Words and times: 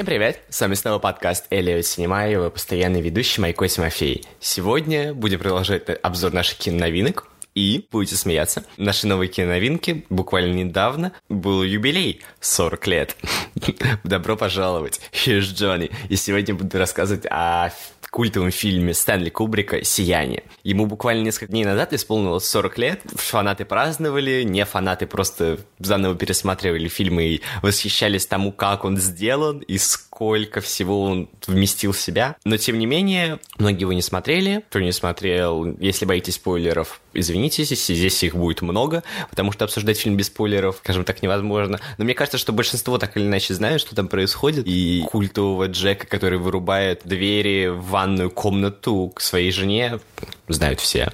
Всем 0.00 0.06
привет! 0.06 0.40
С 0.48 0.58
вами 0.62 0.72
снова 0.72 0.98
подкаст 0.98 1.44
Элио 1.50 1.82
Синема 1.82 2.26
и 2.26 2.32
его 2.32 2.48
постоянный 2.48 3.02
ведущий 3.02 3.42
Майко 3.42 3.68
Тимофей. 3.68 4.24
Сегодня 4.40 5.12
будем 5.12 5.38
продолжать 5.40 5.82
обзор 6.02 6.32
наших 6.32 6.56
киноновинок. 6.56 7.28
И, 7.54 7.86
будете 7.92 8.16
смеяться, 8.16 8.64
наши 8.78 9.06
новые 9.06 9.28
киноновинки 9.28 10.06
буквально 10.08 10.54
недавно 10.54 11.12
был 11.28 11.62
юбилей 11.62 12.22
40 12.40 12.86
лет. 12.86 13.16
Добро 14.04 14.38
пожаловать, 14.38 15.02
here's 15.12 15.52
Джонни. 15.52 15.90
И 16.08 16.16
сегодня 16.16 16.54
буду 16.54 16.78
рассказывать 16.78 17.26
о 17.26 17.70
культовом 18.10 18.50
фильме 18.50 18.94
Стэнли 18.94 19.30
Кубрика 19.30 19.84
«Сияние». 19.84 20.44
Ему 20.64 20.86
буквально 20.86 21.22
несколько 21.22 21.52
дней 21.52 21.64
назад 21.64 21.92
исполнилось 21.92 22.44
40 22.46 22.78
лет. 22.78 23.00
Фанаты 23.14 23.64
праздновали, 23.64 24.42
не 24.42 24.64
фанаты 24.64 25.06
просто 25.06 25.58
заново 25.78 26.14
пересматривали 26.14 26.88
фильмы 26.88 27.24
и 27.24 27.42
восхищались 27.62 28.26
тому, 28.26 28.52
как 28.52 28.84
он 28.84 28.96
сделан 28.98 29.58
и 29.58 29.78
сколько 29.78 30.60
всего 30.60 31.02
он 31.02 31.28
вместил 31.46 31.92
в 31.92 32.00
себя. 32.00 32.36
Но, 32.44 32.56
тем 32.56 32.78
не 32.78 32.86
менее, 32.86 33.38
многие 33.58 33.82
его 33.82 33.92
не 33.92 34.02
смотрели. 34.02 34.64
Кто 34.68 34.80
не 34.80 34.92
смотрел, 34.92 35.76
если 35.78 36.04
боитесь 36.04 36.34
спойлеров, 36.34 37.00
извините, 37.14 37.64
здесь 37.64 38.22
их 38.22 38.34
будет 38.34 38.62
много, 38.62 39.02
потому 39.28 39.52
что 39.52 39.64
обсуждать 39.64 39.98
фильм 39.98 40.16
без 40.16 40.26
спойлеров, 40.26 40.76
скажем 40.78 41.04
так, 41.04 41.22
невозможно. 41.22 41.80
Но 41.98 42.04
мне 42.04 42.14
кажется, 42.14 42.38
что 42.38 42.52
большинство 42.52 42.98
так 42.98 43.16
или 43.16 43.24
иначе 43.24 43.54
знают, 43.54 43.80
что 43.80 43.94
там 43.94 44.08
происходит. 44.08 44.66
И 44.66 45.04
культового 45.10 45.68
Джека, 45.68 46.06
который 46.06 46.38
вырубает 46.38 47.02
двери 47.04 47.68
в 47.68 47.82
ванную 47.86 48.30
комнату 48.30 49.12
к 49.14 49.20
своей 49.20 49.50
жене, 49.50 50.00
знают 50.48 50.80
все. 50.80 51.12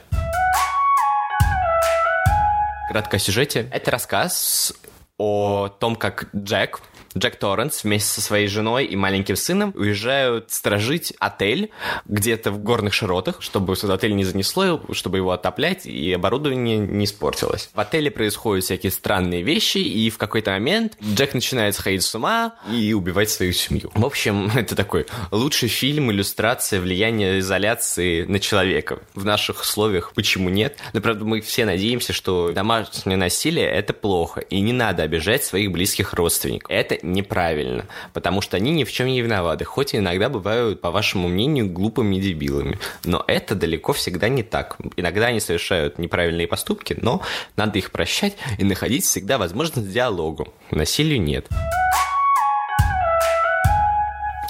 Кратко 2.89 3.17
о 3.17 3.19
сюжете. 3.19 3.69
Это 3.73 3.91
рассказ 3.91 4.73
о 5.19 5.69
том, 5.69 5.97
как 5.97 6.29
Джек, 6.35 6.81
Джек 7.17 7.37
Торренс 7.37 7.83
вместе 7.85 8.11
со 8.11 8.21
своей 8.21 8.47
женой 8.47 8.85
и 8.85 8.95
маленьким 8.95 9.37
сыном 9.37 9.73
уезжают 9.75 10.51
сторожить 10.51 11.15
отель 11.19 11.71
где-то 12.05 12.51
в 12.51 12.59
горных 12.59 12.93
широтах, 12.93 13.41
чтобы 13.41 13.75
отель 13.75 14.15
не 14.15 14.25
занесло, 14.25 14.83
чтобы 14.93 15.19
его 15.19 15.31
отоплять 15.33 15.87
и 15.87 16.13
оборудование 16.13 16.79
не 16.79 17.07
испортилось. 17.07 17.71
В 17.73 17.81
отеле 17.81 18.11
происходят 18.11 18.65
всякие 18.65 18.93
странные 18.93 19.43
вещи, 19.43 19.79
и 19.79 20.11
в 20.11 20.19
какой-то 20.19 20.51
момент 20.51 20.99
Джек 21.03 21.33
начинает 21.33 21.75
сходить 21.75 22.03
с 22.03 22.15
ума 22.15 22.55
и 22.71 22.93
убивать 22.93 23.31
свою 23.31 23.53
семью. 23.53 23.91
В 23.95 24.05
общем, 24.05 24.51
это 24.55 24.77
такой 24.77 25.07
лучший 25.31 25.69
фильм, 25.69 26.11
иллюстрация 26.11 26.81
влияния 26.81 27.39
изоляции 27.39 28.25
на 28.25 28.41
человека. 28.41 29.01
В 29.15 29.25
наших 29.25 29.63
условиях 29.63 30.13
почему 30.15 30.51
нет? 30.51 30.77
Но, 30.93 31.01
правда, 31.01 31.25
мы 31.25 31.41
все 31.41 31.65
надеемся, 31.65 32.13
что 32.13 32.53
домашнее 32.53 33.17
насилие— 33.17 33.67
это 33.71 33.95
плохо, 33.95 34.41
и 34.41 34.61
не 34.61 34.73
надо 34.73 35.03
обижать 35.03 35.45
своих 35.45 35.73
близких 35.73 36.13
родственников. 36.13 36.71
Это 36.71 36.99
неправильно, 37.13 37.87
потому 38.13 38.41
что 38.41 38.57
они 38.57 38.73
ни 38.73 38.85
в 38.85 38.93
чем 38.93 39.07
не 39.07 39.21
виноваты, 39.21 39.65
хоть 39.65 39.95
иногда 39.95 40.29
бывают, 40.29 40.81
по 40.81 40.91
вашему 40.91 41.29
мнению, 41.29 41.71
глупыми 41.71 42.17
дебилами. 42.17 42.79
Но 43.05 43.25
это 43.27 43.55
далеко 43.55 43.93
всегда 43.93 44.29
не 44.29 44.43
так. 44.43 44.77
Иногда 44.97 45.27
они 45.27 45.41
совершают 45.41 45.99
неправильные 45.99 46.47
поступки, 46.47 46.97
но 47.01 47.23
надо 47.57 47.79
их 47.79 47.91
прощать 47.91 48.37
и 48.59 48.65
находить 48.65 49.05
всегда 49.05 49.39
возможность 49.39 49.93
диалогу. 49.93 50.53
Насилию 50.71 51.21
нет 51.21 51.47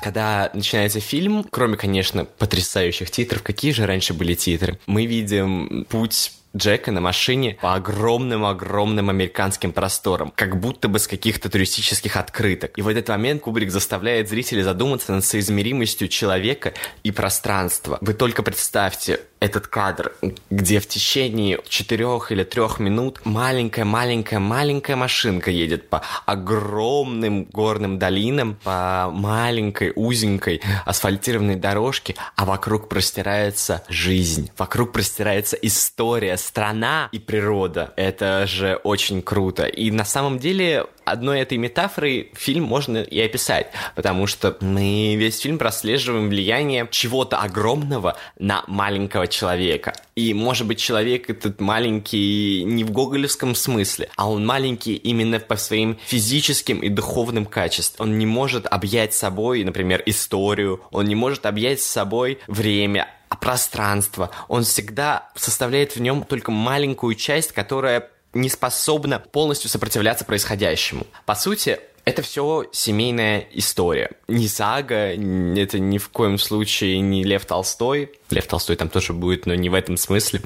когда 0.07 0.51
начинается 0.55 1.01
фильм, 1.01 1.45
кроме, 1.51 1.77
конечно, 1.77 2.25
потрясающих 2.25 3.11
титров, 3.11 3.43
какие 3.43 3.73
же 3.73 3.87
раньше 3.87 4.15
были 4.15 4.35
титры, 4.35 4.79
мы 4.87 5.05
видим 5.05 5.85
путь 5.89 6.31
Джека 6.57 6.91
на 6.93 7.01
машине 7.01 7.59
по 7.61 7.75
огромным-огромным 7.75 9.11
американским 9.11 9.73
просторам, 9.73 10.33
как 10.35 10.59
будто 10.59 10.89
бы 10.89 10.99
с 10.99 11.07
каких-то 11.07 11.51
туристических 11.51 12.17
открыток. 12.17 12.73
И 12.77 12.83
в 12.83 12.89
этот 12.89 13.09
момент 13.09 13.43
Кубрик 13.43 13.71
заставляет 13.71 14.29
зрителей 14.29 14.63
задуматься 14.63 15.13
над 15.13 15.25
соизмеримостью 15.25 16.09
человека 16.09 16.73
и 17.03 17.11
пространства. 17.11 17.99
Вы 18.01 18.15
только 18.15 18.43
представьте, 18.43 19.21
этот 19.39 19.67
кадр, 19.67 20.13
где 20.51 20.81
в 20.81 20.89
течение 20.89 21.61
четырех 21.69 22.33
или 22.33 22.43
трех 22.43 22.79
минут 22.79 23.21
маленькая-маленькая-маленькая 23.25 24.97
машинка 24.97 25.51
едет 25.51 25.91
по 25.91 26.03
огромным 26.25 27.45
горным 27.45 27.99
долинам, 27.99 28.57
по 28.65 29.11
маленькой 29.13 29.93
узенькой 29.95 30.63
асфальтированной 30.87 31.57
дорожке, 31.57 32.15
а 32.35 32.47
вокруг 32.47 32.89
простирается 32.89 33.85
жизнь, 33.89 34.51
вокруг 34.57 34.93
простирается 34.93 35.57
история, 35.57 36.37
страна 36.47 37.09
и 37.13 37.19
природа. 37.19 37.93
Это 37.97 38.47
же 38.47 38.77
очень 38.85 39.23
круто. 39.23 39.67
И 39.67 39.91
на 39.91 40.05
самом 40.05 40.39
деле 40.39 40.87
одной 41.05 41.41
этой 41.41 41.59
метафорой 41.59 42.31
фильм 42.35 42.65
можно 42.65 42.99
и 42.99 43.21
описать, 43.21 43.71
потому 43.95 44.27
что 44.27 44.57
мы 44.61 45.15
весь 45.17 45.41
фильм 45.41 45.59
прослеживаем 45.59 46.29
влияние 46.29 46.89
чего-то 46.91 47.39
огромного 47.39 48.17
на 48.39 48.65
маленького 48.67 49.27
человека. 49.29 49.95
И, 50.15 50.35
может 50.35 50.67
быть, 50.67 50.79
человек 50.79 51.31
этот 51.31 51.61
маленький 51.61 52.65
не 52.65 52.85
в 52.85 52.91
гоголевском 52.91 53.55
смысле, 53.55 54.09
а 54.17 54.31
он 54.31 54.45
маленький 54.47 54.97
именно 54.97 55.39
по 55.39 55.57
своим 55.57 55.99
физическим 56.07 56.81
и 56.81 56.89
духовным 56.89 57.47
качествам. 57.47 58.09
Он 58.09 58.19
не 58.19 58.27
может 58.27 58.67
объять 58.67 59.15
собой, 59.15 59.63
например, 59.65 60.03
историю, 60.07 60.81
он 60.91 61.07
не 61.07 61.15
может 61.15 61.47
объять 61.47 61.81
собой 61.81 62.39
время, 62.47 63.09
а 63.29 63.37
пространство. 63.37 64.31
Он 64.49 64.65
всегда 64.65 65.29
составляет 65.35 65.97
в 65.97 66.01
нем 66.01 66.25
только 66.25 66.51
маленькую 66.51 67.15
часть, 67.15 67.53
которая 67.53 68.11
не 68.35 68.49
способна 68.49 69.19
полностью 69.19 69.71
сопротивляться 69.71 70.25
происходящему. 70.25 71.07
По 71.25 71.35
сути, 71.35 71.81
это 72.07 72.23
все 72.23 72.65
семейная 72.71 73.47
история. 73.53 74.13
Не 74.29 74.47
сага, 74.47 75.13
это 75.13 75.79
ни 75.81 75.99
в 75.99 76.09
коем 76.09 76.39
случае 76.39 77.01
не 77.01 77.25
Лев 77.25 77.45
Толстой. 77.45 78.13
Лев 78.31 78.47
Толстой 78.47 78.77
там 78.77 78.89
тоже 78.89 79.13
будет, 79.13 79.47
но 79.47 79.55
не 79.55 79.69
в 79.69 79.75
этом 79.75 79.97
смысле. 79.97 80.41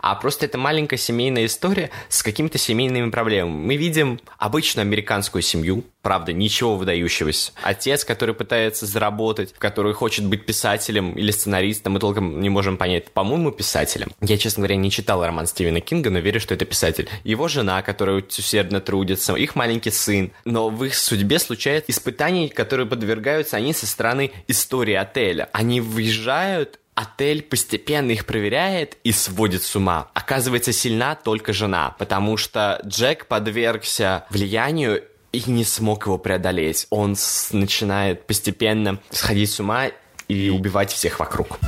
А 0.00 0.14
просто 0.16 0.46
это 0.46 0.58
маленькая 0.58 0.96
семейная 0.96 1.46
история 1.46 1.90
с 2.08 2.22
какими-то 2.22 2.58
семейными 2.58 3.10
проблемами. 3.10 3.66
Мы 3.66 3.76
видим 3.76 4.20
обычную 4.38 4.82
американскую 4.82 5.42
семью, 5.42 5.84
правда, 6.02 6.32
ничего 6.32 6.76
выдающегося. 6.76 7.52
Отец, 7.62 8.04
который 8.04 8.34
пытается 8.34 8.84
заработать, 8.84 9.54
который 9.58 9.94
хочет 9.94 10.26
быть 10.26 10.44
писателем 10.46 11.12
или 11.12 11.30
сценаристом, 11.30 11.94
мы 11.94 12.00
толком 12.00 12.40
не 12.40 12.50
можем 12.50 12.76
понять. 12.76 13.10
По-моему, 13.10 13.52
писателем. 13.52 14.12
Я, 14.20 14.36
честно 14.36 14.62
говоря, 14.62 14.76
не 14.76 14.90
читал 14.90 15.24
роман 15.24 15.46
Стивена 15.46 15.80
Кинга, 15.80 16.10
но 16.10 16.18
верю, 16.18 16.40
что 16.40 16.54
это 16.54 16.64
писатель. 16.64 17.08
Его 17.22 17.48
жена, 17.48 17.82
которая 17.82 18.16
усердно 18.16 18.80
трудится, 18.80 19.34
их 19.34 19.54
маленький 19.54 19.90
сын. 19.90 20.32
Но 20.44 20.70
в 20.70 20.84
их 20.84 20.94
судьбе 21.04 21.38
случаются 21.38 21.92
испытания, 21.92 22.48
которые 22.48 22.86
подвергаются 22.86 23.56
они 23.56 23.72
со 23.72 23.86
стороны 23.86 24.32
истории 24.48 24.94
отеля. 24.94 25.48
Они 25.52 25.80
выезжают 25.80 26.80
Отель 26.94 27.42
постепенно 27.42 28.12
их 28.12 28.24
проверяет 28.24 28.98
и 29.02 29.10
сводит 29.10 29.64
с 29.64 29.74
ума. 29.74 30.10
Оказывается, 30.14 30.72
сильна 30.72 31.16
только 31.16 31.52
жена, 31.52 31.96
потому 31.98 32.36
что 32.36 32.80
Джек 32.86 33.26
подвергся 33.26 34.26
влиянию 34.30 35.02
и 35.32 35.42
не 35.50 35.64
смог 35.64 36.06
его 36.06 36.18
преодолеть. 36.18 36.86
Он 36.90 37.16
начинает 37.50 38.28
постепенно 38.28 39.00
сходить 39.10 39.50
с 39.50 39.58
ума 39.58 39.86
и 40.28 40.50
убивать 40.50 40.92
всех 40.92 41.18
вокруг. 41.18 41.58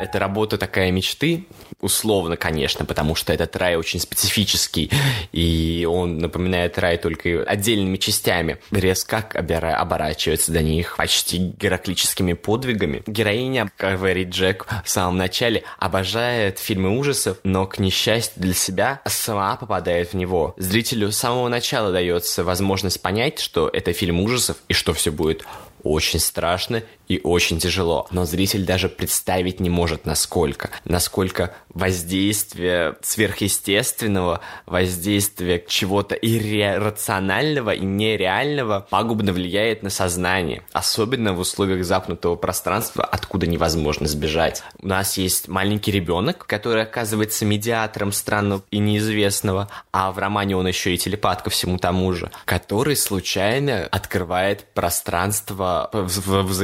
Это 0.00 0.18
работа 0.20 0.56
такая 0.56 0.92
мечты, 0.92 1.46
условно, 1.84 2.36
конечно, 2.36 2.84
потому 2.84 3.14
что 3.14 3.32
этот 3.32 3.54
рай 3.56 3.76
очень 3.76 4.00
специфический, 4.00 4.90
и 5.32 5.86
он 5.88 6.18
напоминает 6.18 6.78
рай 6.78 6.96
только 6.96 7.44
отдельными 7.44 7.98
частями. 7.98 8.58
Резко 8.70 9.18
оборачивается 9.18 10.50
до 10.50 10.62
них 10.62 10.96
почти 10.96 11.38
гераклическими 11.38 12.32
подвигами. 12.32 13.02
Героиня, 13.06 13.70
как 13.76 13.98
говорит 13.98 14.30
Джек 14.30 14.66
в 14.84 14.88
самом 14.88 15.18
начале, 15.18 15.62
обожает 15.78 16.58
фильмы 16.58 16.98
ужасов, 16.98 17.36
но, 17.44 17.66
к 17.66 17.78
несчастью 17.78 18.42
для 18.42 18.54
себя, 18.54 19.00
сама 19.04 19.56
попадает 19.56 20.12
в 20.12 20.14
него. 20.14 20.54
Зрителю 20.56 21.12
с 21.12 21.18
самого 21.18 21.48
начала 21.48 21.92
дается 21.92 22.44
возможность 22.44 23.02
понять, 23.02 23.38
что 23.40 23.68
это 23.68 23.92
фильм 23.92 24.20
ужасов 24.20 24.56
и 24.68 24.72
что 24.72 24.94
все 24.94 25.12
будет 25.12 25.44
очень 25.84 26.18
страшно 26.18 26.82
и 27.06 27.20
очень 27.22 27.58
тяжело. 27.58 28.06
Но 28.10 28.24
зритель 28.24 28.64
даже 28.64 28.88
представить 28.88 29.60
не 29.60 29.70
может, 29.70 30.06
насколько. 30.06 30.70
Насколько 30.84 31.54
воздействие 31.68 32.96
сверхъестественного, 33.02 34.40
воздействие 34.66 35.62
чего-то 35.68 36.14
иррационального 36.14 37.74
и 37.74 37.84
нереального 37.84 38.86
пагубно 38.88 39.32
влияет 39.32 39.82
на 39.82 39.90
сознание. 39.90 40.62
Особенно 40.72 41.34
в 41.34 41.40
условиях 41.40 41.84
запнутого 41.84 42.36
пространства, 42.36 43.04
откуда 43.04 43.46
невозможно 43.46 44.08
сбежать. 44.08 44.62
У 44.78 44.88
нас 44.88 45.18
есть 45.18 45.48
маленький 45.48 45.92
ребенок, 45.92 46.46
который 46.46 46.82
оказывается 46.82 47.44
медиатором 47.44 48.12
странного 48.12 48.62
и 48.70 48.78
неизвестного, 48.78 49.68
а 49.92 50.10
в 50.12 50.18
романе 50.18 50.56
он 50.56 50.66
еще 50.66 50.94
и 50.94 50.98
телепат 50.98 51.42
ко 51.42 51.50
всему 51.50 51.76
тому 51.76 52.12
же, 52.14 52.30
который 52.46 52.96
случайно 52.96 53.86
открывает 53.90 54.64
пространство 54.72 55.73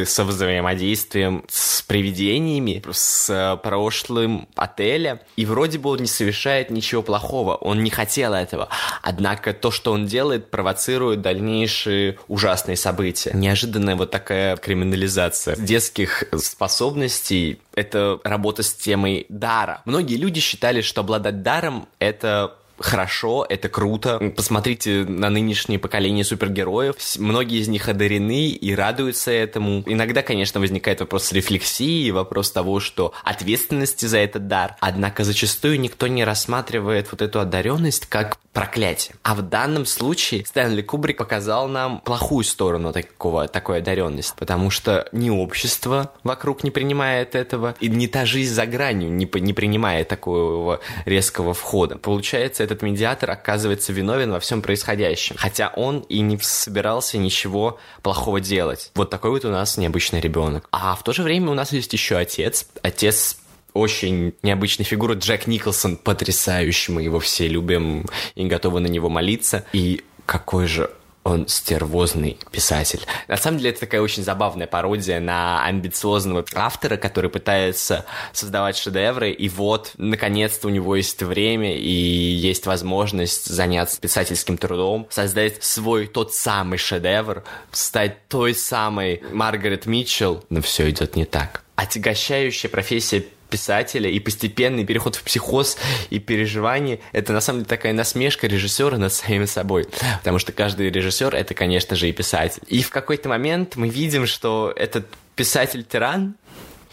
со 0.04 0.24
взаимодействием 0.24 1.44
с 1.48 1.82
привидениями, 1.82 2.82
с 2.90 3.58
прошлым 3.62 4.48
отеля. 4.54 5.22
И 5.36 5.44
вроде 5.44 5.78
бы 5.78 5.90
он 5.90 6.00
не 6.00 6.06
совершает 6.06 6.70
ничего 6.70 7.02
плохого, 7.02 7.56
он 7.56 7.82
не 7.82 7.90
хотел 7.90 8.32
этого. 8.32 8.68
Однако 9.02 9.52
то, 9.52 9.70
что 9.70 9.92
он 9.92 10.06
делает, 10.06 10.50
провоцирует 10.50 11.20
дальнейшие 11.20 12.18
ужасные 12.28 12.76
события. 12.76 13.32
Неожиданная 13.34 13.96
вот 13.96 14.10
такая 14.10 14.56
криминализация 14.56 15.56
детских 15.56 16.24
способностей— 16.38 17.60
это 17.74 18.20
работа 18.24 18.62
с 18.62 18.72
темой 18.72 19.26
дара. 19.28 19.82
Многие 19.84 20.16
люди 20.16 20.40
считали, 20.40 20.80
что 20.80 21.00
обладать 21.00 21.42
даром— 21.42 21.88
это 21.98 22.56
хорошо, 22.80 23.46
это 23.48 23.68
круто. 23.68 24.32
Посмотрите 24.36 25.04
на 25.04 25.30
нынешнее 25.30 25.78
поколение 25.78 26.24
супергероев. 26.24 26.96
Многие 27.18 27.60
из 27.60 27.68
них 27.68 27.88
одарены 27.88 28.48
и 28.48 28.74
радуются 28.74 29.30
этому. 29.30 29.82
Иногда, 29.86 30.22
конечно, 30.22 30.60
возникает 30.60 31.00
вопрос 31.00 31.32
рефлексии, 31.32 32.10
вопрос 32.10 32.50
того, 32.50 32.80
что 32.80 33.12
ответственности 33.24 34.06
за 34.06 34.18
этот 34.18 34.48
дар. 34.48 34.76
Однако 34.80 35.24
зачастую 35.24 35.78
никто 35.80 36.06
не 36.06 36.24
рассматривает 36.24 37.08
вот 37.10 37.22
эту 37.22 37.40
одаренность 37.40 38.06
как 38.06 38.38
проклятие. 38.52 39.14
А 39.22 39.34
в 39.34 39.42
данном 39.42 39.86
случае 39.86 40.44
Стэнли 40.44 40.82
Кубрик 40.82 41.18
показал 41.18 41.68
нам 41.68 42.00
плохую 42.00 42.44
сторону 42.44 42.92
такого, 42.92 43.46
такой 43.46 43.78
одаренности, 43.78 44.34
потому 44.36 44.70
что 44.70 45.08
ни 45.12 45.30
общество 45.30 46.12
вокруг 46.24 46.64
не 46.64 46.70
принимает 46.70 47.34
этого, 47.34 47.76
и 47.80 47.88
не 47.88 48.08
та 48.08 48.24
жизнь 48.24 48.52
за 48.52 48.66
гранью 48.66 49.10
не, 49.10 49.28
не 49.40 49.52
принимает 49.52 50.08
такого 50.08 50.80
резкого 51.04 51.54
входа. 51.54 51.96
Получается, 51.96 52.64
этот 52.70 52.82
медиатор 52.82 53.30
оказывается 53.30 53.92
виновен 53.92 54.30
во 54.30 54.40
всем 54.40 54.62
происходящем, 54.62 55.36
хотя 55.38 55.72
он 55.76 56.00
и 56.08 56.20
не 56.20 56.38
собирался 56.38 57.18
ничего 57.18 57.78
плохого 58.02 58.40
делать. 58.40 58.90
Вот 58.94 59.10
такой 59.10 59.30
вот 59.30 59.44
у 59.44 59.50
нас 59.50 59.76
необычный 59.76 60.20
ребенок. 60.20 60.68
А 60.70 60.94
в 60.94 61.02
то 61.02 61.12
же 61.12 61.22
время 61.22 61.50
у 61.50 61.54
нас 61.54 61.72
есть 61.72 61.92
еще 61.92 62.16
отец. 62.16 62.66
Отец 62.82 63.38
очень 63.72 64.34
необычная 64.42 64.84
фигура 64.84 65.14
Джек 65.14 65.46
Николсон, 65.46 65.96
потрясающий, 65.96 66.92
мы 66.92 67.02
его 67.02 67.20
все 67.20 67.48
любим 67.48 68.06
и 68.34 68.46
готовы 68.46 68.80
на 68.80 68.86
него 68.86 69.08
молиться. 69.08 69.64
И 69.72 70.02
какой 70.26 70.66
же 70.66 70.90
он 71.22 71.48
стервозный 71.48 72.38
писатель. 72.50 73.00
На 73.28 73.36
самом 73.36 73.58
деле 73.58 73.70
это 73.70 73.80
такая 73.80 74.00
очень 74.00 74.22
забавная 74.22 74.66
пародия 74.66 75.20
на 75.20 75.64
амбициозного 75.64 76.44
автора, 76.54 76.96
который 76.96 77.30
пытается 77.30 78.06
создавать 78.32 78.76
шедевры, 78.76 79.30
и 79.30 79.48
вот, 79.48 79.92
наконец-то 79.98 80.68
у 80.68 80.70
него 80.70 80.96
есть 80.96 81.22
время 81.22 81.76
и 81.76 81.90
есть 81.90 82.66
возможность 82.66 83.46
заняться 83.46 84.00
писательским 84.00 84.56
трудом, 84.56 85.06
создать 85.10 85.62
свой 85.62 86.06
тот 86.06 86.34
самый 86.34 86.78
шедевр, 86.78 87.44
стать 87.70 88.26
той 88.28 88.54
самой 88.54 89.22
Маргарет 89.30 89.86
Митчелл, 89.86 90.44
но 90.48 90.62
все 90.62 90.88
идет 90.90 91.16
не 91.16 91.26
так. 91.26 91.62
Отягощающая 91.76 92.70
профессия 92.70 93.24
писателя 93.50 94.08
и 94.08 94.18
постепенный 94.20 94.84
переход 94.84 95.16
в 95.16 95.22
психоз 95.22 95.76
и 96.08 96.18
переживание— 96.18 97.00
это 97.12 97.32
на 97.32 97.40
самом 97.40 97.60
деле 97.60 97.68
такая 97.68 97.92
насмешка 97.92 98.46
режиссера 98.46 98.96
над 98.96 99.12
самим 99.12 99.46
собой. 99.46 99.86
Потому 100.18 100.38
что 100.38 100.52
каждый 100.52 100.90
режиссер— 100.90 101.34
это, 101.36 101.54
конечно 101.54 101.96
же, 101.96 102.08
и 102.08 102.12
писатель. 102.12 102.62
И 102.68 102.82
в 102.82 102.90
какой-то 102.90 103.28
момент 103.28 103.76
мы 103.76 103.88
видим, 103.88 104.26
что 104.26 104.72
этот 104.74 105.06
писатель-тиран, 105.36 106.36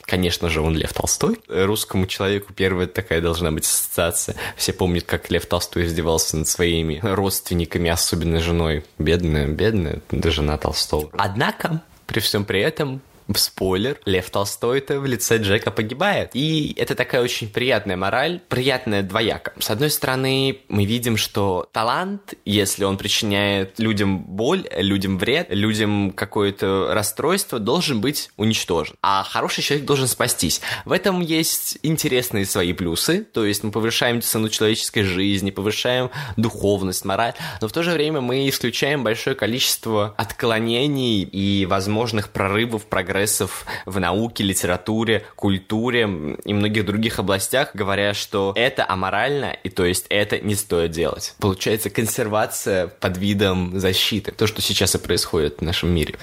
Конечно 0.07 0.47
же, 0.47 0.61
он 0.61 0.73
Лев 0.73 0.93
Толстой. 0.93 1.37
Русскому 1.49 2.07
человеку 2.07 2.53
первая 2.53 2.87
такая 2.87 3.19
должна 3.19 3.51
быть 3.51 3.65
ассоциация. 3.65 4.37
Все 4.55 4.71
помнят, 4.71 5.03
как 5.03 5.29
Лев 5.29 5.45
Толстой 5.45 5.83
издевался 5.83 6.37
над 6.37 6.47
своими 6.47 7.01
родственниками, 7.03 7.89
особенно 7.89 8.39
женой. 8.39 8.85
Бедная, 8.97 9.47
бедная 9.47 9.99
жена 10.09 10.57
Толстого. 10.57 11.09
Однако, 11.17 11.81
при 12.05 12.21
всем 12.21 12.45
при 12.45 12.61
этом, 12.61 13.01
спойлер, 13.35 13.99
Лев 14.05 14.29
Толстой-то 14.29 14.99
в 14.99 15.05
лице 15.05 15.37
Джека 15.37 15.71
погибает. 15.71 16.31
И 16.33 16.73
это 16.77 16.95
такая 16.95 17.21
очень 17.21 17.49
приятная 17.49 17.97
мораль, 17.97 18.39
приятная 18.47 19.03
двояко. 19.03 19.53
С 19.59 19.69
одной 19.69 19.89
стороны, 19.89 20.59
мы 20.69 20.85
видим, 20.85 21.17
что 21.17 21.67
талант, 21.73 22.35
если 22.45 22.85
он 22.85 22.97
причиняет 22.97 23.79
людям 23.79 24.19
боль, 24.19 24.65
людям 24.77 25.17
вред, 25.17 25.47
людям 25.49 26.11
какое-то 26.11 26.93
расстройство, 26.93 27.59
должен 27.59 27.99
быть 27.99 28.29
уничтожен. 28.37 28.95
А 29.01 29.23
хороший 29.23 29.61
человек 29.63 29.85
должен 29.85 30.07
спастись. 30.07 30.61
В 30.85 30.91
этом 30.91 31.19
есть 31.19 31.79
интересные 31.83 32.45
свои 32.45 32.73
плюсы, 32.73 33.23
то 33.23 33.45
есть 33.45 33.63
мы 33.63 33.71
повышаем 33.71 34.21
цену 34.21 34.49
человеческой 34.49 35.03
жизни, 35.03 35.51
повышаем 35.51 36.11
духовность, 36.37 37.03
мораль, 37.03 37.33
но 37.61 37.67
в 37.67 37.71
то 37.71 37.83
же 37.83 37.91
время 37.91 38.21
мы 38.21 38.47
исключаем 38.47 39.03
большое 39.03 39.35
количество 39.35 40.13
отклонений 40.17 41.23
и 41.23 41.65
возможных 41.65 42.29
прорывов 42.29 42.85
прогресса 42.85 43.16
прогрессов 43.17 43.65
в 43.85 43.99
науке, 43.99 44.43
литературе, 44.43 45.25
культуре 45.35 46.01
и 46.45 46.53
многих 46.53 46.85
других 46.85 47.17
областях, 47.19 47.71
говоря, 47.73 48.13
что 48.13 48.53
это 48.55 48.85
аморально, 48.87 49.57
и 49.63 49.69
то 49.69 49.85
есть 49.85 50.05
это 50.09 50.39
не 50.39 50.53
стоит 50.53 50.91
делать. 50.91 51.33
Получается 51.39 51.89
консервация 51.89 52.87
под 52.87 53.17
видом 53.17 53.79
защиты. 53.79 54.31
То, 54.31 54.45
что 54.45 54.61
сейчас 54.61 54.93
и 54.95 54.99
происходит 54.99 55.57
в 55.59 55.61
нашем 55.63 55.89
мире. 55.89 56.15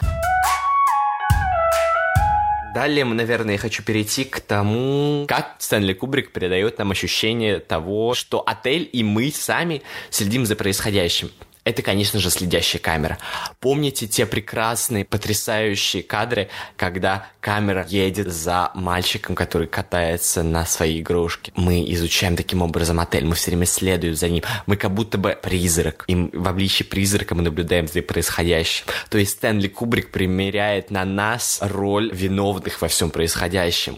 Далее, 2.74 3.04
наверное, 3.04 3.52
я 3.52 3.58
хочу 3.58 3.84
перейти 3.84 4.24
к 4.24 4.40
тому, 4.40 5.26
как 5.28 5.54
Стэнли 5.58 5.92
Кубрик 5.92 6.32
передает 6.32 6.78
нам 6.78 6.90
ощущение 6.90 7.60
того, 7.60 8.14
что 8.14 8.42
отель 8.44 8.88
и 8.92 9.04
мы 9.04 9.30
сами 9.30 9.82
следим 10.10 10.44
за 10.44 10.56
происходящим 10.56 11.30
это, 11.64 11.82
конечно 11.82 12.20
же, 12.20 12.30
следящая 12.30 12.80
камера. 12.80 13.18
Помните 13.58 14.06
те 14.06 14.26
прекрасные, 14.26 15.04
потрясающие 15.04 16.02
кадры, 16.02 16.48
когда 16.76 17.26
камера 17.40 17.86
едет 17.88 18.32
за 18.32 18.70
мальчиком, 18.74 19.34
который 19.34 19.66
катается 19.66 20.42
на 20.42 20.66
своей 20.66 21.00
игрушке. 21.00 21.52
Мы 21.56 21.84
изучаем 21.92 22.36
таким 22.36 22.60
образом 22.60 23.00
отель, 23.00 23.24
мы 23.24 23.34
все 23.34 23.50
время 23.50 23.66
следуем 23.66 24.14
за 24.14 24.28
ним. 24.28 24.42
Мы 24.66 24.76
как 24.76 24.92
будто 24.92 25.16
бы 25.16 25.38
призрак. 25.40 26.04
И 26.06 26.14
в 26.14 26.46
обличии 26.46 26.84
призрака 26.84 27.34
мы 27.34 27.42
наблюдаем 27.42 27.88
за 27.88 28.02
происходящим. 28.02 28.84
То 29.08 29.18
есть 29.18 29.32
Стэнли 29.32 29.68
Кубрик 29.68 30.10
примеряет 30.10 30.90
на 30.90 31.04
нас 31.04 31.58
роль 31.62 32.10
виновных 32.12 32.82
во 32.82 32.88
всем 32.88 33.10
происходящем. 33.10 33.96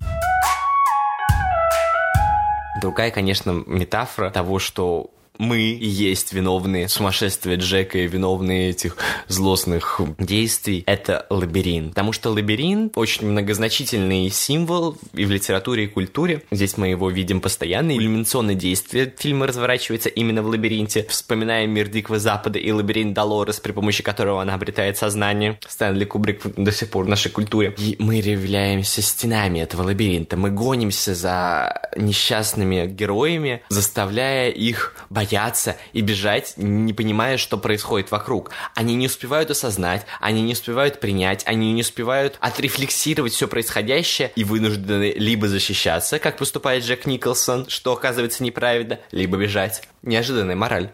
Другая, 2.80 3.10
конечно, 3.10 3.64
метафора 3.66 4.30
того, 4.30 4.58
что 4.58 5.10
мы 5.38 5.58
есть 5.58 6.32
виновные 6.32 6.88
сумасшествия 6.88 7.56
Джека 7.56 7.98
и 7.98 8.06
виновные 8.06 8.70
этих 8.70 8.96
злостных 9.28 10.00
действий, 10.18 10.82
это 10.86 11.26
лабиринт. 11.30 11.90
Потому 11.90 12.12
что 12.12 12.30
лабиринт 12.30 12.96
очень 12.96 13.26
многозначительный 13.26 14.30
символ 14.30 14.96
и 15.12 15.24
в 15.24 15.30
литературе, 15.30 15.84
и 15.84 15.86
культуре. 15.86 16.42
Здесь 16.50 16.76
мы 16.76 16.88
его 16.88 17.10
видим 17.10 17.40
постоянно. 17.40 17.96
Иллюминационное 17.96 18.54
действие 18.54 19.12
фильма 19.16 19.46
разворачивается 19.46 20.08
именно 20.08 20.42
в 20.42 20.46
лабиринте. 20.46 21.06
Вспоминаем 21.08 21.70
«Мир 21.70 21.88
Дикого 21.88 22.18
Запада» 22.18 22.58
и 22.58 22.70
лабиринт 22.70 23.14
Долорес, 23.14 23.60
при 23.60 23.72
помощи 23.72 24.02
которого 24.02 24.42
она 24.42 24.54
обретает 24.54 24.96
сознание. 24.96 25.58
Стэнли 25.68 26.04
Кубрик 26.04 26.42
до 26.56 26.72
сих 26.72 26.90
пор 26.90 27.04
в 27.04 27.08
нашей 27.08 27.30
культуре. 27.30 27.74
И 27.78 27.96
мы 27.98 28.16
являемся 28.16 29.02
стенами 29.02 29.60
этого 29.60 29.82
лабиринта. 29.82 30.36
Мы 30.36 30.50
гонимся 30.50 31.14
за 31.14 31.90
несчастными 31.96 32.86
героями, 32.86 33.62
заставляя 33.68 34.50
их 34.50 34.94
бояться 35.10 35.25
бояться 35.26 35.76
и 35.92 36.00
бежать, 36.00 36.54
не 36.56 36.92
понимая, 36.92 37.36
что 37.36 37.58
происходит 37.58 38.10
вокруг. 38.10 38.50
Они 38.74 38.94
не 38.94 39.06
успевают 39.06 39.50
осознать, 39.50 40.06
они 40.20 40.42
не 40.42 40.52
успевают 40.52 41.00
принять, 41.00 41.42
они 41.46 41.72
не 41.72 41.80
успевают 41.80 42.36
отрефлексировать 42.40 43.32
все 43.32 43.48
происходящее 43.48 44.32
и 44.36 44.44
вынуждены 44.44 45.14
либо 45.16 45.48
защищаться, 45.48 46.18
как 46.18 46.38
поступает 46.38 46.84
Джек 46.84 47.06
Николсон, 47.06 47.68
что 47.68 47.92
оказывается 47.92 48.42
неправильно, 48.42 49.00
либо 49.10 49.36
бежать. 49.36 49.82
Неожиданная 50.02 50.56
мораль 50.56 50.90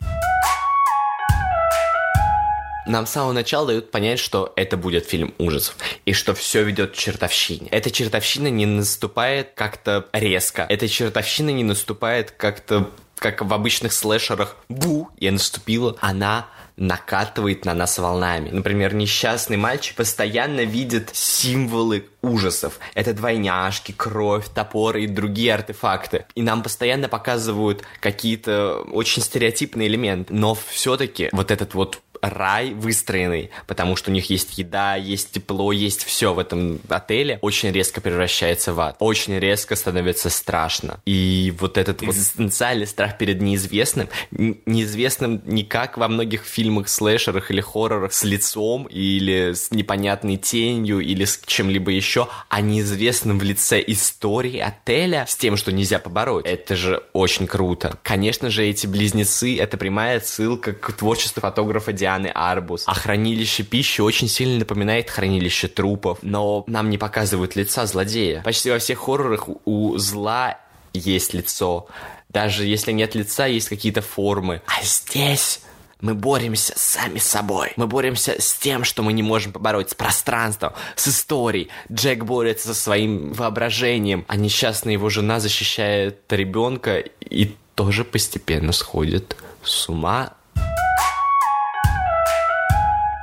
нам 2.85 3.07
с 3.07 3.11
самого 3.11 3.33
начала 3.33 3.69
дают 3.69 3.91
понять, 3.91 4.19
что 4.19 4.53
это 4.57 4.77
будет 4.77 5.07
фильм 5.07 5.35
ужасов, 5.39 5.77
и 6.05 6.13
что 6.13 6.35
все 6.35 6.63
ведет 6.63 6.93
к 6.93 6.95
чертовщине. 6.95 7.69
Эта 7.71 7.91
чертовщина 7.91 8.49
не 8.49 8.67
наступает 8.67 9.53
как-то 9.55 10.09
резко, 10.13 10.67
эта 10.69 10.89
чертовщина 10.89 11.51
не 11.51 11.65
наступает 11.65 12.33
как-то 12.33 12.91
как 13.23 13.41
в 13.41 13.55
обычных 13.55 13.93
слэшерах, 13.93 14.57
бу, 14.69 15.09
я 15.17 15.31
наступила, 15.31 15.97
она 16.01 16.49
накатывает 16.77 17.65
на 17.65 17.75
нас 17.75 17.99
волнами. 17.99 18.51
Например, 18.51 18.95
несчастный 18.95 19.57
мальчик 19.57 19.95
постоянно 19.95 20.63
видит 20.65 21.11
символы 21.13 22.09
ужасов. 22.21 22.81
Это 22.95 23.13
двойняшки, 23.13 23.93
кровь, 23.93 24.49
топор 24.53 24.97
и 24.97 25.07
другие 25.07 25.55
артефакты. 25.55 26.25
И 26.35 26.43
нам 26.43 26.63
постоянно 26.63 27.09
показывают 27.09 27.83
какие-то 28.01 28.79
очень 28.91 29.23
стереотипные 29.23 29.87
элементы. 29.87 30.35
Но 30.35 30.55
все-таки 30.55 31.29
вот 31.33 31.51
этот 31.51 31.75
вот 31.75 32.01
рай 32.23 32.73
выстроенный, 32.73 33.51
потому 33.67 33.97
что 33.97 34.11
у 34.11 34.15
них 34.15 34.31
есть 34.31 34.57
еда, 34.57 34.95
есть 34.95 35.33
тепло, 35.33 35.73
есть 35.73 36.05
все 36.05 36.33
в 36.33 36.39
этом 36.39 36.79
отеле, 36.89 37.39
очень 37.43 37.73
резко 37.73 38.01
превращается 38.01 38.73
в 38.73 38.81
ад. 38.81 38.97
Очень 39.01 39.39
резко 39.39 39.75
становится 39.77 40.31
страшно. 40.31 41.01
И 41.05 41.53
вот 41.59 41.77
этот 41.77 42.03
экзистенциальный 42.03 42.87
страх 42.87 43.19
перед 43.19 43.43
неизвестным, 43.43 44.09
неизвестным 44.31 45.43
не 45.45 45.65
как 45.65 45.99
во 45.99 46.09
многих 46.09 46.45
фильмах, 46.45 46.89
слэшерах 46.89 47.51
или 47.51 47.61
хоррорах 47.61 48.13
с 48.13 48.23
лицом 48.23 48.87
или 48.87 49.53
с 49.53 49.73
непонятной 49.73 50.37
тенью 50.37 51.01
или 51.01 51.25
с 51.25 51.41
чем-либо 51.45 51.91
еще, 51.91 52.29
а 52.49 52.61
неизвестным 52.61 53.39
в 53.39 53.43
лице 53.43 53.83
истории 53.85 54.59
отеля 54.59 55.27
с 55.29 55.37
тем, 55.37 55.57
что 55.57 55.73
нельзя 55.73 55.99
побороть. 55.99 56.47
Это 56.47 56.77
же 56.77 57.03
очень 57.13 57.49
круто. 57.49 57.99
Конечно 58.05 58.49
же, 58.49 58.65
эти 58.65 58.87
близнецы— 58.87 59.59
это 59.59 59.77
прямая 59.77 60.21
ссылка 60.21 60.73
к 60.73 60.93
творчеству 60.93 61.41
фотографа 61.41 61.93
Дианы 61.93 62.12
Арбус. 62.35 62.85
А 62.87 62.95
хранилище 62.95 63.63
пищи 63.63 64.01
очень 64.01 64.29
сильно 64.29 64.59
напоминает 64.61 65.11
хранилище 65.11 65.69
трупов, 65.69 66.19
но 66.23 66.65
нам 66.67 66.91
не 66.91 66.99
показывают 66.99 67.57
лица 67.57 67.87
злодея. 67.87 68.43
Почти 68.43 68.71
во 68.71 68.79
всех 68.79 68.99
хоррорах 68.99 69.49
у 69.65 69.97
зла 69.99 70.59
есть 70.93 71.35
лицо. 71.35 71.87
Даже 72.29 72.65
если 72.65 72.93
нет 72.93 73.15
лица, 73.15 73.47
есть 73.47 73.69
какие-то 73.69 74.03
формы. 74.03 74.63
А 74.67 74.83
здесь 74.83 75.61
мы 76.01 76.15
боремся 76.15 76.75
сами 76.77 77.19
с 77.19 77.25
собой. 77.25 77.73
Мы 77.77 77.87
боремся 77.87 78.41
с 78.41 78.55
тем, 78.55 78.85
что 78.85 79.03
мы 79.03 79.13
не 79.13 79.23
можем 79.23 79.53
побороть, 79.53 79.91
с 79.91 79.95
пространством, 79.95 80.73
с 80.97 81.09
историей. 81.09 81.69
Джек 81.91 82.25
борется 82.25 82.69
со 82.69 82.75
своим 82.75 83.33
воображением, 83.33 84.25
а 84.29 84.37
несчастная 84.37 84.95
его 84.95 85.09
жена 85.09 85.41
защищает 85.41 86.21
ребенка 86.31 86.99
и 86.99 87.55
тоже 87.75 88.05
постепенно 88.05 88.73
сходит 88.73 89.37
с 89.63 89.89
ума 89.89 90.35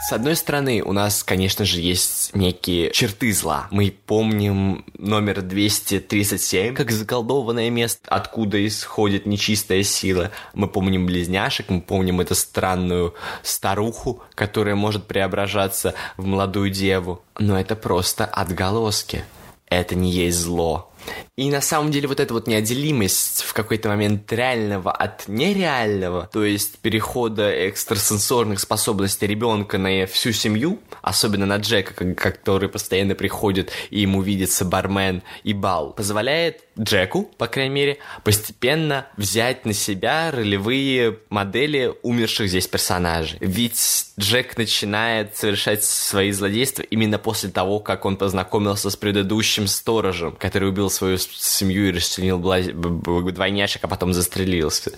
с 0.10 0.12
одной 0.12 0.36
стороны, 0.36 0.82
у 0.82 0.92
нас, 0.92 1.22
конечно 1.22 1.66
же, 1.66 1.80
есть 1.82 2.36
некие 2.36 2.90
черты 2.90 3.32
зла. 3.32 3.68
Мы 3.70 3.94
помним 4.08 4.84
номер 4.98 5.44
237 5.44 6.74
как 6.74 6.90
заколдованное 6.90 7.70
место, 7.70 8.02
откуда 8.10 8.66
исходит 8.66 9.28
нечистая 9.28 9.84
сила. 9.84 10.32
Мы 10.56 10.68
помним 10.68 11.06
близняшек, 11.06 11.70
мы 11.70 11.82
помним 11.82 12.22
эту 12.22 12.34
странную 12.34 13.14
старуху, 13.44 14.24
которая 14.34 14.74
может 14.74 15.06
преображаться 15.06 15.94
в 16.18 16.26
молодую 16.26 16.72
деву. 16.72 17.22
Но 17.38 17.60
это 17.60 17.76
просто 17.76 18.26
отголоски. 18.26 19.24
Это 19.68 19.94
не 19.94 20.10
есть 20.10 20.40
зло. 20.40 20.92
И 21.38 21.50
на 21.50 21.62
самом 21.62 21.92
деле 21.92 22.08
вот 22.08 22.20
эта 22.20 22.34
вот 22.34 22.48
неотделимость 22.48 23.44
в 23.44 23.54
какой-то 23.54 23.90
момент 23.90 24.32
реального 24.32 24.92
от 24.92 25.28
нереального, 25.28 26.30
то 26.32 26.44
есть 26.44 26.80
перехода 26.80 27.50
экстрасенсорных 27.68 28.60
способностей 28.60 29.28
ребенка 29.28 29.78
на 29.78 30.06
всю 30.06 30.32
семью, 30.32 30.80
особенно 31.02 31.46
на 31.46 31.58
Джека, 31.58 31.94
который 32.16 32.70
постоянно 32.70 33.16
приходит 33.16 33.72
и 33.90 34.02
ему 34.02 34.22
видится 34.22 34.66
бармен 34.66 35.24
и 35.44 35.54
бал, 35.54 35.94
позволяет 35.94 36.64
Джеку, 36.80 37.24
по 37.38 37.48
крайней 37.48 37.74
мере, 37.74 37.98
постепенно 38.24 39.08
взять 39.18 39.66
на 39.66 39.74
себя 39.74 40.32
ролевые 40.32 41.20
модели 41.30 41.94
умерших 42.04 42.48
здесь 42.48 42.68
персонажей. 42.68 43.38
Ведь 43.42 44.06
Джек 44.18 44.58
начинает 44.58 45.36
совершать 45.36 45.84
свои 45.84 46.32
злодейства 46.32 46.84
именно 46.84 47.18
после 47.18 47.50
того, 47.50 47.80
как 47.80 48.06
он 48.06 48.16
познакомился 48.16 48.90
с 48.90 48.96
предыдущим 48.96 49.68
сторожем, 49.68 50.36
который 50.38 50.70
убил 50.70 50.90
свою 51.00 51.18
семью 51.18 51.90
и 51.90 51.92
расчленил 51.92 52.40
двойняшек, 52.40 53.84
а 53.84 53.88
потом 53.88 54.14
застрелился. 54.14 54.92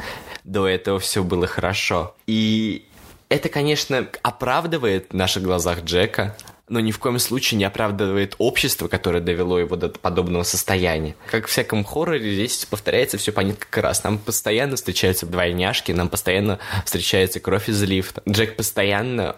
До 0.43 0.67
этого 0.67 0.99
все 0.99 1.23
было 1.23 1.47
хорошо. 1.47 2.15
И 2.27 2.85
это, 3.29 3.47
конечно, 3.49 4.07
оправдывает 4.23 5.07
в 5.11 5.13
наших 5.13 5.43
глазах 5.43 5.83
Джека, 5.83 6.35
но 6.67 6.79
ни 6.79 6.91
в 6.91 6.99
коем 6.99 7.19
случае 7.19 7.57
не 7.57 7.65
оправдывает 7.65 8.35
общество, 8.37 8.87
которое 8.87 9.21
довело 9.21 9.59
его 9.59 9.75
до 9.75 9.89
подобного 9.89 10.43
состояния. 10.43 11.15
Как 11.29 11.47
в 11.47 11.49
всяком 11.49 11.83
хорроре, 11.83 12.33
здесь 12.33 12.65
повторяется 12.65 13.17
все 13.17 13.31
по 13.31 13.41
несколько 13.41 13.81
раз. 13.81 14.03
Нам 14.03 14.17
постоянно 14.17 14.75
встречаются 14.75 15.25
двойняшки, 15.25 15.91
нам 15.91 16.09
постоянно 16.09 16.59
встречается 16.85 17.39
кровь 17.39 17.69
из 17.69 17.81
лифта. 17.83 18.23
Джек 18.27 18.55
постоянно 18.55 19.35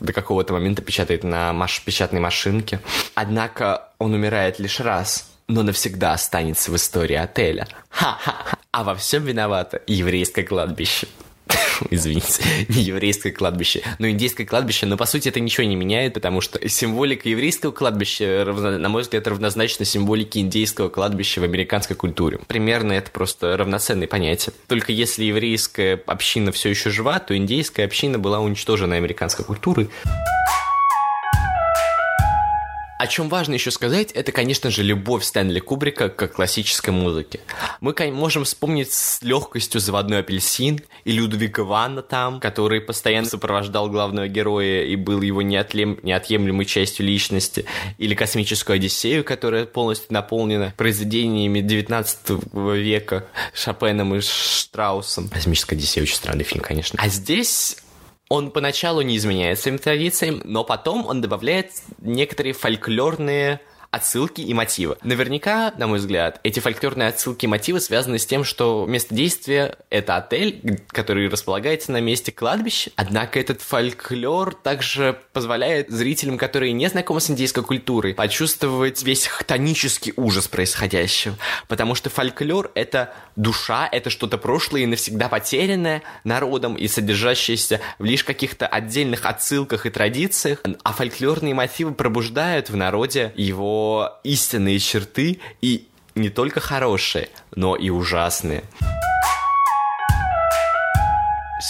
до 0.00 0.12
какого-то 0.12 0.52
момента 0.52 0.82
печатает 0.82 1.24
на 1.24 1.52
маш 1.52 1.82
печатной 1.82 2.20
машинке. 2.20 2.80
Однако 3.14 3.88
он 3.98 4.14
умирает 4.14 4.58
лишь 4.58 4.80
раз, 4.80 5.28
но 5.48 5.62
навсегда 5.62 6.12
останется 6.12 6.70
в 6.70 6.76
истории 6.76 7.16
отеля. 7.16 7.66
Ха-ха-ха. 7.88 8.58
А 8.70 8.84
во 8.84 8.94
всем 8.94 9.24
виновато 9.24 9.82
еврейское 9.86 10.44
кладбище. 10.44 11.08
извините, 11.90 12.42
не 12.68 12.82
еврейское 12.82 13.30
кладбище, 13.30 13.82
но 13.98 14.08
индейское 14.08 14.46
кладбище, 14.46 14.86
но 14.86 14.96
по 14.96 15.06
сути 15.06 15.28
это 15.28 15.40
ничего 15.40 15.66
не 15.66 15.76
меняет, 15.76 16.14
потому 16.14 16.40
что 16.40 16.66
символика 16.68 17.28
еврейского 17.28 17.72
кладбища, 17.72 18.44
на 18.44 18.88
мой 18.88 19.02
взгляд, 19.02 19.26
равнозначна 19.26 19.84
символике 19.84 20.40
индейского 20.40 20.88
кладбища 20.88 21.40
в 21.40 21.44
американской 21.44 21.96
культуре. 21.96 22.38
Примерно 22.46 22.92
это 22.92 23.10
просто 23.10 23.56
равноценные 23.56 24.08
понятия. 24.08 24.52
Только 24.66 24.92
если 24.92 25.24
еврейская 25.24 26.02
община 26.06 26.52
все 26.52 26.70
еще 26.70 26.90
жива, 26.90 27.18
то 27.18 27.36
индейская 27.36 27.84
община 27.84 28.18
была 28.18 28.40
уничтожена 28.40 28.96
американской 28.96 29.44
культурой. 29.44 29.88
О 32.98 33.06
чем 33.06 33.28
важно 33.28 33.54
еще 33.54 33.70
сказать, 33.70 34.10
это, 34.10 34.32
конечно 34.32 34.70
же, 34.70 34.82
любовь 34.82 35.22
Стэнли 35.22 35.60
Кубрика 35.60 36.08
к 36.08 36.26
классической 36.26 36.90
музыке. 36.90 37.38
Мы 37.80 37.94
можем 38.10 38.42
вспомнить 38.42 38.92
с 38.92 39.22
легкостью 39.22 39.80
«Заводной 39.80 40.18
апельсин» 40.18 40.80
и 41.04 41.12
Людвига 41.12 41.60
Ванна 41.60 42.02
там, 42.02 42.40
который 42.40 42.80
постоянно 42.80 43.28
сопровождал 43.28 43.88
главного 43.88 44.26
героя 44.26 44.82
и 44.82 44.96
был 44.96 45.22
его 45.22 45.42
неотлем... 45.42 46.00
неотъемлемой 46.02 46.64
частью 46.66 47.06
личности, 47.06 47.66
или 47.98 48.16
«Космическую 48.16 48.74
Одиссею», 48.74 49.22
которая 49.22 49.64
полностью 49.64 50.12
наполнена 50.12 50.74
произведениями 50.76 51.60
19 51.60 52.52
века 52.52 53.28
Шопеном 53.54 54.16
и 54.16 54.20
Штраусом. 54.20 55.28
«Космическая 55.28 55.76
Одиссея» 55.76 56.02
очень 56.02 56.16
странный 56.16 56.44
фильм, 56.44 56.64
конечно. 56.64 56.98
А 57.00 57.06
здесь 57.06 57.76
он 58.28 58.50
поначалу 58.50 59.00
не 59.00 59.16
изменяет 59.16 59.58
своим 59.58 59.78
традициям, 59.78 60.42
но 60.44 60.64
потом 60.64 61.06
он 61.06 61.20
добавляет 61.20 61.70
некоторые 62.00 62.52
фольклорные 62.52 63.60
отсылки 63.90 64.42
и 64.42 64.52
мотивы. 64.52 64.98
Наверняка, 65.02 65.72
на 65.78 65.86
мой 65.86 65.98
взгляд, 65.98 66.40
эти 66.42 66.60
фольклорные 66.60 67.08
отсылки 67.08 67.46
и 67.46 67.48
мотивы 67.48 67.80
связаны 67.80 68.18
с 68.18 68.26
тем, 68.26 68.44
что 68.44 68.84
место 68.86 69.14
действия— 69.14 69.78
это 69.90 70.16
отель, 70.16 70.82
который 70.88 71.28
располагается 71.28 71.92
на 71.92 72.00
месте 72.00 72.30
кладбища. 72.30 72.90
Однако 72.96 73.40
этот 73.40 73.62
фольклор 73.62 74.54
также 74.54 75.18
позволяет 75.32 75.88
зрителям, 75.90 76.36
которые 76.36 76.72
не 76.72 76.88
знакомы 76.88 77.20
с 77.20 77.30
индейской 77.30 77.64
культурой, 77.64 78.14
почувствовать 78.14 79.02
весь 79.02 79.26
хтонический 79.26 80.12
ужас 80.16 80.48
происходящего. 80.48 81.36
Потому 81.66 81.94
что 81.94 82.10
фольклор— 82.10 82.70
это 82.74 83.14
душа, 83.36 83.88
это 83.90 84.10
что-то 84.10 84.36
прошлое 84.36 84.82
и 84.82 84.86
навсегда 84.86 85.28
потерянное 85.28 86.02
народом 86.24 86.74
и 86.74 86.88
содержащееся 86.88 87.80
в 87.98 88.04
лишь 88.04 88.24
каких-то 88.24 88.66
отдельных 88.66 89.24
отсылках 89.24 89.86
и 89.86 89.90
традициях, 89.90 90.62
а 90.82 90.92
фольклорные 90.92 91.54
мотивы 91.54 91.94
пробуждают 91.94 92.68
в 92.68 92.76
народе 92.76 93.32
его 93.36 93.77
истинные 94.24 94.78
черты 94.78 95.40
и 95.60 95.86
не 96.14 96.30
только 96.30 96.60
хорошие, 96.60 97.28
но 97.54 97.76
и 97.76 97.90
ужасные. 97.90 98.64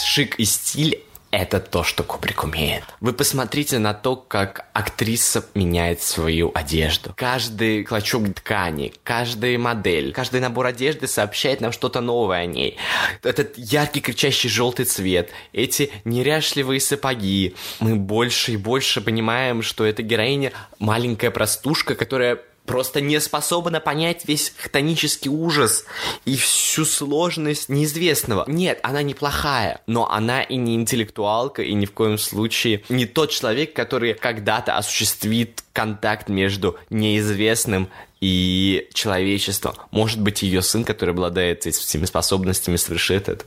Шик 0.05 0.39
и 0.39 0.45
стиль 0.45 1.03
это 1.31 1.59
то, 1.59 1.83
что 1.83 2.03
Кубрик 2.03 2.43
умеет. 2.43 2.83
Вы 2.99 3.13
посмотрите 3.13 3.77
на 3.79 3.93
то, 3.93 4.15
как 4.15 4.65
актриса 4.73 5.45
меняет 5.53 6.01
свою 6.01 6.51
одежду. 6.53 7.13
Каждый 7.15 7.83
клочок 7.83 8.33
ткани, 8.33 8.93
каждая 9.03 9.57
модель, 9.57 10.11
каждый 10.11 10.41
набор 10.41 10.65
одежды 10.67 11.07
сообщает 11.07 11.61
нам 11.61 11.71
что-то 11.71 12.01
новое 12.01 12.39
о 12.39 12.45
ней. 12.45 12.77
Этот 13.23 13.57
яркий 13.57 14.01
кричащий 14.01 14.49
желтый 14.49 14.85
цвет, 14.85 15.29
эти 15.53 15.91
неряшливые 16.03 16.79
сапоги. 16.79 17.55
Мы 17.79 17.95
больше 17.95 18.53
и 18.53 18.57
больше 18.57 19.01
понимаем, 19.01 19.61
что 19.61 19.85
эта 19.85 20.01
героиня 20.01 20.51
маленькая 20.79 21.31
простушка, 21.31 21.95
которая 21.95 22.39
просто 22.69 23.01
не 23.01 23.19
способна 23.19 23.79
понять 23.79 24.27
весь 24.27 24.53
хтонический 24.55 25.31
ужас 25.31 25.85
и 26.25 26.37
всю 26.37 26.85
сложность 26.85 27.67
неизвестного. 27.67 28.43
Нет, 28.47 28.79
она 28.83 29.01
неплохая, 29.01 29.81
но 29.87 30.07
она 30.11 30.43
и 30.43 30.55
не 30.55 30.75
интеллектуалка, 30.75 31.63
и 31.63 31.73
ни 31.73 31.87
в 31.87 31.93
коем 31.93 32.19
случае 32.19 32.83
не 32.89 33.07
тот 33.07 33.31
человек, 33.31 33.73
который 33.73 34.13
когда-то 34.13 34.77
осуществит 34.77 35.63
контакт 35.73 36.29
между 36.29 36.77
неизвестным 36.91 37.89
и 38.21 38.87
человечеством. 38.93 39.73
Может 39.89 40.21
быть, 40.21 40.43
ее 40.43 40.61
сын, 40.61 40.83
который 40.83 41.09
обладает 41.09 41.65
этими 41.65 42.05
способностями, 42.05 42.75
совершит 42.75 43.29
это. 43.29 43.45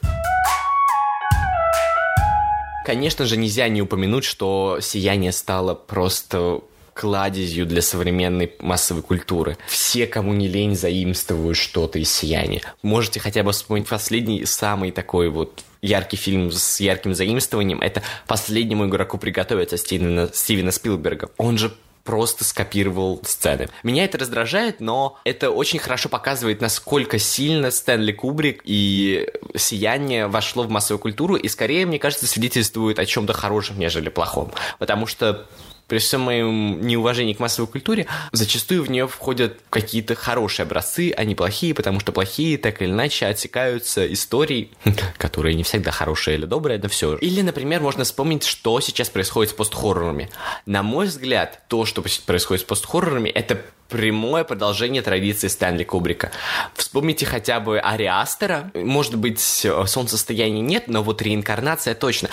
Конечно 2.84 3.24
же, 3.26 3.36
нельзя 3.36 3.68
не 3.68 3.82
упомянуть, 3.82 4.24
что 4.24 4.78
«Сияние» 4.80 5.30
стало 5.30 5.74
просто 5.74 6.62
кладезью 6.94 7.66
для 7.66 7.82
современной 7.82 8.52
массовой 8.60 9.02
культуры. 9.02 9.56
Все, 9.66 10.06
кому 10.06 10.32
не 10.32 10.48
лень, 10.48 10.76
заимствуют 10.76 11.56
что-то 11.56 11.98
из 11.98 12.12
«Сияния». 12.12 12.62
Можете 12.82 13.20
хотя 13.20 13.42
бы 13.42 13.52
вспомнить 13.52 13.88
последний, 13.88 14.44
самый 14.44 14.90
такой 14.90 15.28
вот 15.28 15.62
яркий 15.80 16.16
фильм 16.16 16.50
с 16.50 16.80
ярким 16.80 17.14
заимствованием. 17.14 17.80
Это 17.80 18.02
«Последнему 18.26 18.86
игроку 18.86 19.18
приготовиться» 19.18 19.76
Стивена, 19.76 20.28
Стивена 20.32 20.70
Спилберга. 20.70 21.30
Он 21.38 21.58
же 21.58 21.72
просто 22.04 22.44
скопировал 22.44 23.20
сцены. 23.24 23.68
Меня 23.82 24.04
это 24.04 24.18
раздражает, 24.18 24.80
но 24.80 25.18
это 25.24 25.50
очень 25.50 25.78
хорошо 25.78 26.08
показывает, 26.08 26.60
насколько 26.60 27.18
сильно 27.18 27.70
Стэнли 27.70 28.12
Кубрик 28.12 28.62
и 28.64 29.28
«Сияние» 29.56 30.26
вошло 30.26 30.64
в 30.64 30.70
массовую 30.70 31.00
культуру, 31.00 31.36
и 31.36 31.48
скорее, 31.48 31.86
мне 31.86 31.98
кажется, 31.98 32.26
свидетельствует 32.26 32.98
о 32.98 33.06
чем-то 33.06 33.32
хорошем, 33.32 33.78
нежели 33.78 34.08
плохом. 34.08 34.52
Потому 34.78 35.06
что 35.06 35.46
при 35.88 35.98
всем 35.98 36.22
моем 36.22 36.80
неуважении 36.86 37.34
к 37.34 37.38
массовой 37.38 37.68
культуре, 37.68 38.06
зачастую 38.32 38.82
в 38.82 38.90
нее 38.90 39.06
входят 39.06 39.58
какие-то 39.70 40.14
хорошие 40.14 40.64
образцы, 40.64 41.12
а 41.16 41.24
не 41.24 41.34
плохие, 41.34 41.74
потому 41.74 42.00
что 42.00 42.12
плохие 42.12 42.58
так 42.58 42.80
или 42.82 42.90
иначе 42.90 43.26
отсекаются 43.26 44.10
историей, 44.12 44.70
которые 45.18 45.54
не 45.54 45.62
всегда 45.62 45.90
хорошие 45.90 46.36
или 46.36 46.46
добрые, 46.46 46.78
но 46.78 46.88
все 46.88 47.12
же. 47.12 47.18
Или, 47.18 47.42
например, 47.42 47.80
можно 47.80 48.04
вспомнить, 48.04 48.44
что 48.44 48.80
сейчас 48.80 49.10
происходит 49.10 49.50
с 49.50 49.54
постхоррорами. 49.54 50.30
На 50.66 50.82
мой 50.82 51.06
взгляд, 51.06 51.62
то, 51.68 51.84
что 51.84 52.02
происходит 52.26 52.62
с 52.62 52.64
постхоррорами, 52.64 53.28
это 53.28 53.60
прямое 53.92 54.44
продолжение 54.44 55.02
традиции 55.02 55.48
Стэнли 55.48 55.84
Кубрика. 55.84 56.32
Вспомните 56.74 57.26
хотя 57.26 57.60
бы 57.60 57.78
Ариастера. 57.78 58.70
Может 58.74 59.16
быть, 59.16 59.40
солнцестояния 59.40 60.62
нет, 60.62 60.88
но 60.88 61.02
вот 61.02 61.20
реинкарнация 61.20 61.94
точно 61.94 62.30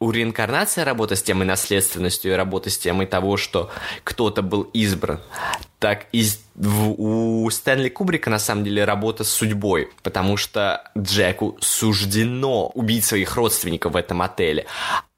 у 0.00 0.10
реинкарнации 0.10 0.82
работа 0.82 1.16
с 1.16 1.22
темой 1.22 1.46
наследственностью 1.46 2.32
и 2.32 2.34
работа 2.34 2.70
с 2.70 2.78
темой 2.78 3.06
того, 3.06 3.36
что 3.36 3.70
кто-то 4.02 4.42
был 4.42 4.62
избран, 4.62 5.20
так 5.78 6.06
и 6.12 6.26
у 6.56 7.48
Стэнли 7.50 7.88
Кубрика 7.88 8.30
на 8.30 8.38
самом 8.38 8.64
деле 8.64 8.84
работа 8.84 9.24
с 9.24 9.30
судьбой, 9.30 9.90
потому 10.02 10.36
что 10.36 10.90
Джеку 10.96 11.56
суждено 11.60 12.68
убить 12.68 13.04
своих 13.04 13.36
родственников 13.36 13.92
в 13.92 13.96
этом 13.96 14.22
отеле, 14.22 14.66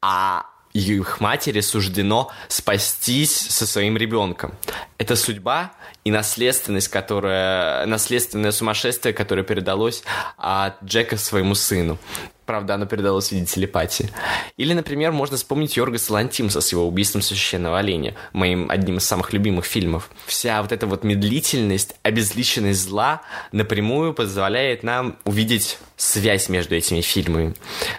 а 0.01 0.47
их 0.73 1.21
матери 1.21 1.61
суждено 1.61 2.31
спастись 2.49 3.35
со 3.35 3.67
своим 3.67 3.97
ребенком. 3.97 4.53
Это 4.99 5.17
судьба 5.17 5.73
и 6.05 6.11
наследственность, 6.11 6.89
которая, 6.89 7.87
наследственное 7.87 8.53
сумасшествие, 8.53 9.15
которое 9.15 9.43
передалось 9.43 10.03
от 10.37 10.83
Джека 10.85 11.17
своему 11.17 11.55
сыну. 11.55 11.99
Правда, 12.47 12.75
оно 12.75 12.87
передалось 12.87 13.29
в 13.29 13.33
виде 13.33 13.45
телепатии. 13.45 14.11
Или, 14.57 14.73
например, 14.73 15.11
можно 15.11 15.37
вспомнить 15.37 15.77
Йоргаса 15.77 16.13
Лантимса 16.13 16.61
с 16.61 16.71
его 16.71 16.87
убийством 16.87 17.21
священного 17.21 17.79
оленя, 17.79 18.15
моим 18.33 18.71
одним 18.71 18.99
из 18.99 19.05
самых 19.05 19.33
любимых 19.33 19.65
фильмов. 19.65 20.09
Вся 20.27 20.63
вот 20.63 20.71
эта 20.71 20.87
вот 20.87 21.03
медлительность, 21.03 21.97
обезличенность 22.03 22.81
зла 22.81 23.23
напрямую 23.51 24.15
позволяет 24.15 24.85
нам 24.85 25.19
увидеть 25.25 25.79
связь 25.97 26.49
между 26.49 26.77
этими 26.77 27.01
фильмами. 27.01 27.55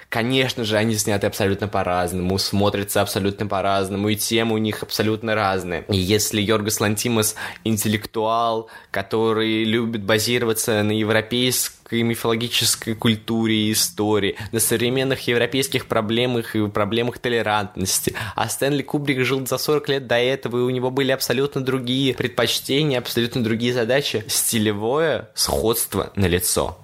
Конечно 0.10 0.64
же, 0.64 0.78
они 0.78 0.96
сняты 0.96 1.28
абсолютно 1.28 1.68
по-разному, 1.68 2.38
смотрятся 2.38 3.02
абсолютно 3.02 3.48
по-разному, 3.48 4.10
и 4.10 4.16
темы 4.16 4.54
у 4.56 4.60
них 4.60 4.84
абсолютно 4.84 5.36
разные. 5.36 5.84
И 5.90 5.98
если 5.98 6.40
Йоргас 6.40 6.80
Лантимас 6.80 7.36
интеллектуал, 7.64 8.70
который 8.92 9.64
любит 9.64 10.04
базироваться 10.04 10.84
на 10.84 10.92
европейском 10.92 11.77
европейской 11.88 12.02
мифологической 12.02 12.96
культуре 12.96 13.56
и 13.56 13.72
истории, 13.72 14.36
на 14.52 14.60
современных 14.60 15.28
европейских 15.28 15.88
проблемах 15.88 16.56
и 16.56 16.68
проблемах 16.68 17.20
толерантности. 17.20 18.14
А 18.36 18.50
Стэнли 18.50 18.82
Кубрик 18.82 19.24
жил 19.24 19.46
за 19.46 19.58
40 19.58 19.90
лет 19.90 20.08
до 20.08 20.16
этого, 20.16 20.58
и 20.58 20.62
у 20.62 20.70
него 20.70 20.92
были 20.92 21.12
абсолютно 21.12 21.62
другие 21.64 22.14
предпочтения, 22.14 23.00
абсолютно 23.00 23.44
другие 23.44 23.74
задачи. 23.74 24.24
Стилевое 24.28 25.30
сходство 25.34 26.12
на 26.16 26.26
лицо. 26.26 26.78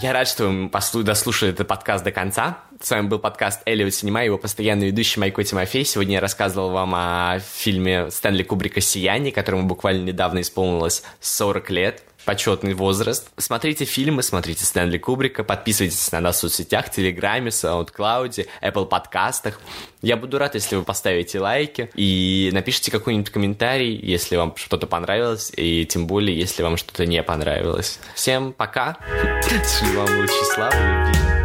Я 0.00 0.14
рад, 0.14 0.28
что 0.28 0.48
вы 0.48 0.68
послу- 0.68 1.02
дослушали 1.02 1.52
этот 1.52 1.68
подкаст 1.68 2.02
до 2.04 2.10
конца. 2.10 2.60
С 2.80 2.90
вами 2.90 3.08
был 3.08 3.18
подкаст 3.18 3.60
Эллиот 3.66 3.92
Синема, 3.92 4.24
его 4.24 4.38
постоянный 4.38 4.86
ведущий 4.86 5.20
Майко 5.20 5.44
Тимофей. 5.44 5.84
Сегодня 5.84 6.14
я 6.14 6.20
рассказывал 6.20 6.70
вам 6.70 6.94
о 6.94 7.38
фильме 7.40 8.10
Стэнли 8.10 8.42
Кубрика 8.42 8.80
«Сияние», 8.80 9.30
которому 9.30 9.64
буквально 9.66 10.04
недавно 10.04 10.40
исполнилось 10.40 11.02
40 11.20 11.68
лет 11.70 12.02
почетный 12.24 12.74
возраст. 12.74 13.30
Смотрите 13.36 13.84
фильмы, 13.84 14.22
смотрите 14.22 14.64
Стэнли 14.64 14.98
Кубрика, 14.98 15.44
подписывайтесь 15.44 16.10
на 16.12 16.20
нас 16.20 16.36
в 16.36 16.40
соцсетях, 16.40 16.90
Телеграме, 16.90 17.50
SoundCloud, 17.50 18.46
Apple 18.62 18.86
подкастах. 18.86 19.60
Я 20.02 20.16
буду 20.16 20.38
рад, 20.38 20.54
если 20.54 20.76
вы 20.76 20.82
поставите 20.82 21.40
лайки 21.40 21.90
и 21.94 22.50
напишите 22.52 22.90
какой-нибудь 22.90 23.30
комментарий, 23.30 23.94
если 23.94 24.36
вам 24.36 24.56
что-то 24.56 24.86
понравилось, 24.86 25.52
и 25.56 25.84
тем 25.86 26.06
более, 26.06 26.38
если 26.38 26.62
вам 26.62 26.76
что-то 26.76 27.06
не 27.06 27.22
понравилось. 27.22 27.98
Всем 28.14 28.52
пока! 28.52 28.96
Шлю 29.48 30.00
вам 30.00 30.20
лучи 30.20 30.44
славы, 30.54 30.76
любви. 30.76 31.39